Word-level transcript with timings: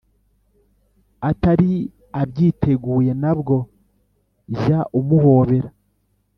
atari 1.29 1.71
abyiteguye 2.21 3.11
nabwo 3.21 3.55
jya 4.57 4.79
umuhobera 4.99 5.69